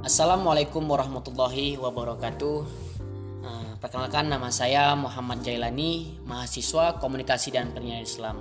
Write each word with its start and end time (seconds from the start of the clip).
Assalamualaikum 0.00 0.88
warahmatullahi 0.88 1.76
wabarakatuh. 1.76 2.56
Uh, 3.44 3.72
perkenalkan 3.84 4.32
nama 4.32 4.48
saya 4.48 4.96
Muhammad 4.96 5.44
Jailani, 5.44 6.16
mahasiswa 6.24 6.96
Komunikasi 6.96 7.52
dan 7.52 7.76
Penyiaran 7.76 8.08
Islam, 8.08 8.36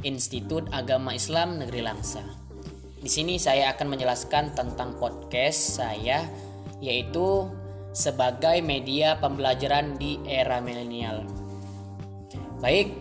Institut 0.00 0.64
Agama 0.72 1.12
Islam 1.12 1.60
Negeri 1.60 1.84
Langsa. 1.84 2.24
Di 3.04 3.12
sini 3.12 3.36
saya 3.36 3.76
akan 3.76 3.92
menjelaskan 3.92 4.56
tentang 4.56 4.96
podcast 4.96 5.76
saya 5.76 6.24
yaitu 6.80 7.52
sebagai 7.92 8.64
media 8.64 9.20
pembelajaran 9.20 10.00
di 10.00 10.16
era 10.24 10.64
milenial. 10.64 11.28
Baik, 12.64 12.96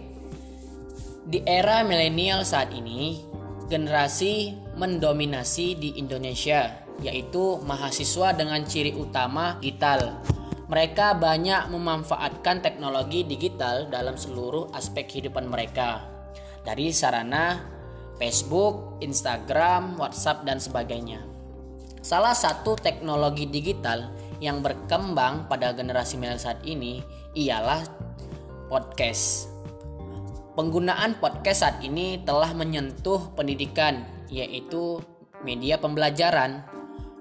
di 1.31 1.39
era 1.47 1.87
milenial 1.87 2.43
saat 2.43 2.67
ini, 2.75 3.23
generasi 3.71 4.59
mendominasi 4.75 5.79
di 5.79 5.95
Indonesia 5.95 6.82
yaitu 7.01 7.57
mahasiswa 7.65 8.35
dengan 8.35 8.61
ciri 8.67 8.93
utama 8.93 9.57
digital. 9.63 10.21
Mereka 10.69 11.17
banyak 11.17 11.69
memanfaatkan 11.69 12.61
teknologi 12.61 13.25
digital 13.25 13.89
dalam 13.89 14.17
seluruh 14.17 14.73
aspek 14.73 15.09
kehidupan 15.09 15.49
mereka. 15.49 16.05
Dari 16.63 16.89
sarana 16.95 17.59
Facebook, 18.17 19.01
Instagram, 19.03 19.99
WhatsApp 19.99 20.45
dan 20.47 20.57
sebagainya. 20.61 21.25
Salah 22.03 22.35
satu 22.35 22.75
teknologi 22.75 23.47
digital 23.47 24.11
yang 24.43 24.59
berkembang 24.59 25.47
pada 25.47 25.71
generasi 25.71 26.19
milenial 26.19 26.41
saat 26.41 26.59
ini 26.67 26.99
ialah 27.31 27.79
podcast. 28.67 29.47
Penggunaan 30.53 31.17
podcast 31.17 31.65
saat 31.65 31.77
ini 31.81 32.21
telah 32.21 32.51
menyentuh 32.53 33.33
pendidikan, 33.33 34.05
yaitu 34.29 35.01
media 35.41 35.79
pembelajaran, 35.81 36.61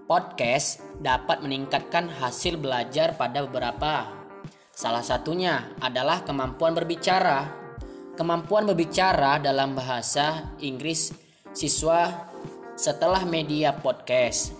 Podcast 0.02 0.82
dapat 0.98 1.46
meningkatkan 1.46 2.10
hasil 2.10 2.58
belajar 2.58 3.14
pada 3.14 3.46
beberapa. 3.46 4.10
Salah 4.74 5.04
satunya 5.06 5.70
adalah 5.78 6.26
kemampuan 6.26 6.74
berbicara. 6.74 7.46
Kemampuan 8.18 8.66
berbicara 8.66 9.38
dalam 9.38 9.78
bahasa 9.78 10.50
Inggris 10.58 11.14
siswa 11.54 12.10
setelah 12.74 13.22
media 13.22 13.70
podcast. 13.78 14.50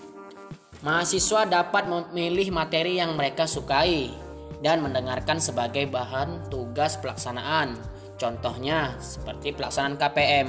Mahasiswa 0.87 1.43
dapat 1.51 1.91
memilih 1.91 2.55
materi 2.55 3.03
yang 3.03 3.19
mereka 3.19 3.51
sukai 3.51 4.15
dan 4.63 4.79
mendengarkan 4.79 5.43
sebagai 5.43 5.91
bahan 5.91 6.47
tugas 6.55 6.95
pelaksanaan. 7.03 7.75
Contohnya 8.15 8.95
seperti 9.03 9.51
pelaksanaan 9.59 9.99
KPM. 9.99 10.49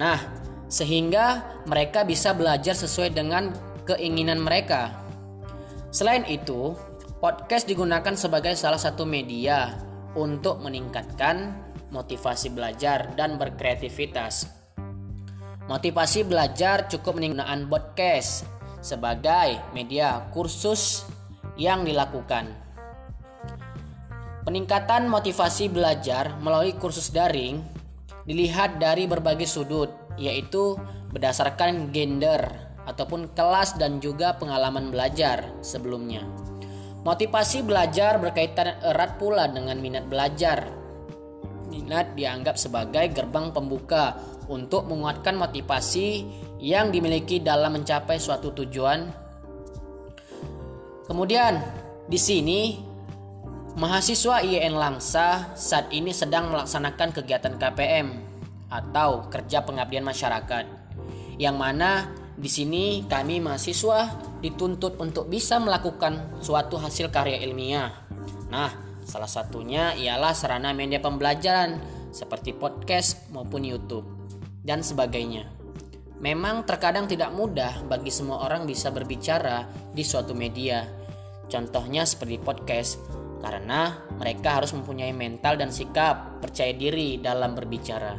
Nah, 0.00 0.16
sehingga 0.72 1.44
mereka 1.68 2.00
bisa 2.08 2.32
belajar 2.32 2.72
sesuai 2.72 3.12
dengan 3.12 3.69
keinginan 3.90 4.38
mereka. 4.38 4.94
Selain 5.90 6.22
itu, 6.30 6.78
podcast 7.18 7.66
digunakan 7.66 8.14
sebagai 8.14 8.54
salah 8.54 8.78
satu 8.78 9.02
media 9.02 9.74
untuk 10.14 10.62
meningkatkan 10.62 11.58
motivasi 11.90 12.54
belajar 12.54 13.10
dan 13.18 13.34
berkreativitas. 13.34 14.46
Motivasi 15.66 16.22
belajar 16.26 16.86
cukup 16.86 17.18
menggunakan 17.18 17.66
podcast 17.66 18.46
sebagai 18.78 19.58
media 19.74 20.30
kursus 20.30 21.06
yang 21.58 21.82
dilakukan. 21.82 22.50
Peningkatan 24.46 25.10
motivasi 25.10 25.68
belajar 25.68 26.38
melalui 26.38 26.74
kursus 26.78 27.10
daring 27.10 27.60
dilihat 28.24 28.78
dari 28.78 29.10
berbagai 29.10 29.46
sudut, 29.46 29.90
yaitu 30.16 30.78
berdasarkan 31.10 31.90
gender, 31.90 32.69
ataupun 32.90 33.30
kelas 33.38 33.78
dan 33.78 34.02
juga 34.02 34.34
pengalaman 34.34 34.90
belajar 34.90 35.46
sebelumnya. 35.62 36.26
Motivasi 37.06 37.62
belajar 37.62 38.18
berkaitan 38.18 38.76
erat 38.82 39.16
pula 39.16 39.46
dengan 39.46 39.78
minat 39.78 40.10
belajar. 40.10 40.68
Minat 41.70 42.18
dianggap 42.18 42.58
sebagai 42.58 43.14
gerbang 43.14 43.54
pembuka 43.54 44.18
untuk 44.50 44.90
menguatkan 44.90 45.38
motivasi 45.38 46.26
yang 46.58 46.90
dimiliki 46.90 47.38
dalam 47.40 47.78
mencapai 47.78 48.18
suatu 48.20 48.52
tujuan. 48.52 49.06
Kemudian, 51.06 51.62
di 52.10 52.18
sini 52.18 52.60
mahasiswa 53.78 54.42
IAIN 54.42 54.74
Langsa 54.74 55.54
saat 55.54 55.88
ini 55.94 56.10
sedang 56.10 56.50
melaksanakan 56.52 57.14
kegiatan 57.14 57.54
KPM 57.56 58.08
atau 58.68 59.30
kerja 59.30 59.62
pengabdian 59.64 60.04
masyarakat 60.04 60.66
yang 61.40 61.56
mana 61.56 62.12
di 62.40 62.48
sini 62.48 63.04
kami 63.04 63.36
mahasiswa 63.44 64.16
dituntut 64.40 64.96
untuk 64.96 65.28
bisa 65.28 65.60
melakukan 65.60 66.40
suatu 66.40 66.80
hasil 66.80 67.12
karya 67.12 67.36
ilmiah. 67.44 67.92
Nah, 68.48 68.72
salah 69.04 69.28
satunya 69.28 69.92
ialah 69.92 70.32
sarana 70.32 70.72
media 70.72 71.04
pembelajaran 71.04 71.76
seperti 72.08 72.56
podcast 72.56 73.28
maupun 73.28 73.60
YouTube 73.60 74.08
dan 74.64 74.80
sebagainya. 74.80 75.52
Memang 76.24 76.64
terkadang 76.64 77.04
tidak 77.04 77.28
mudah 77.36 77.84
bagi 77.84 78.08
semua 78.08 78.40
orang 78.48 78.64
bisa 78.64 78.88
berbicara 78.88 79.68
di 79.92 80.00
suatu 80.00 80.32
media. 80.32 80.88
Contohnya 81.44 82.08
seperti 82.08 82.40
podcast 82.40 83.00
karena 83.44 84.00
mereka 84.16 84.60
harus 84.60 84.72
mempunyai 84.72 85.12
mental 85.12 85.60
dan 85.60 85.68
sikap 85.68 86.40
percaya 86.40 86.72
diri 86.72 87.20
dalam 87.20 87.52
berbicara. 87.52 88.16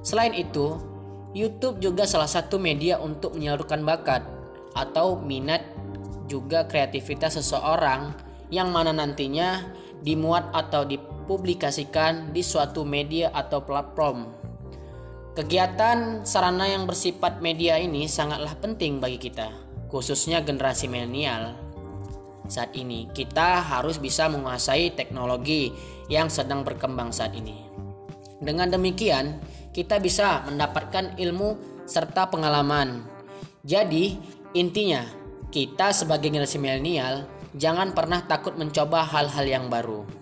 Selain 0.00 0.32
itu, 0.32 0.89
YouTube 1.30 1.78
juga 1.78 2.10
salah 2.10 2.26
satu 2.26 2.58
media 2.58 2.98
untuk 2.98 3.38
menyalurkan 3.38 3.86
bakat 3.86 4.26
atau 4.74 5.18
minat 5.18 5.62
juga 6.26 6.66
kreativitas 6.66 7.38
seseorang 7.38 8.14
yang 8.50 8.74
mana 8.74 8.90
nantinya 8.90 9.62
dimuat 10.02 10.50
atau 10.50 10.82
dipublikasikan 10.82 12.34
di 12.34 12.42
suatu 12.42 12.82
media 12.82 13.30
atau 13.30 13.62
platform. 13.62 14.26
Kegiatan 15.38 16.26
sarana 16.26 16.66
yang 16.66 16.90
bersifat 16.90 17.38
media 17.38 17.78
ini 17.78 18.10
sangatlah 18.10 18.58
penting 18.58 18.98
bagi 18.98 19.30
kita, 19.30 19.54
khususnya 19.86 20.42
generasi 20.42 20.90
milenial. 20.90 21.54
Saat 22.50 22.74
ini 22.74 23.06
kita 23.14 23.62
harus 23.62 24.02
bisa 24.02 24.26
menguasai 24.26 24.98
teknologi 24.98 25.70
yang 26.10 26.26
sedang 26.26 26.66
berkembang 26.66 27.14
saat 27.14 27.30
ini. 27.38 27.62
Dengan 28.42 28.74
demikian, 28.74 29.38
kita 29.80 29.96
bisa 29.96 30.44
mendapatkan 30.44 31.16
ilmu 31.16 31.56
serta 31.88 32.28
pengalaman. 32.28 33.00
Jadi, 33.64 34.20
intinya, 34.52 35.08
kita 35.48 35.96
sebagai 35.96 36.28
generasi 36.28 36.60
milenial 36.60 37.24
jangan 37.56 37.96
pernah 37.96 38.20
takut 38.28 38.60
mencoba 38.60 39.08
hal-hal 39.08 39.48
yang 39.48 39.72
baru. 39.72 40.19